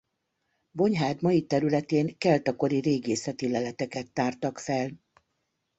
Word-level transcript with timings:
Bonyhád 0.71 1.21
mai 1.21 1.45
területén 1.45 2.17
kelta 2.17 2.55
kori 2.55 2.79
régészeti 2.79 3.47
leleteket 3.51 4.11
tártak 4.11 4.59
fel. 4.59 4.91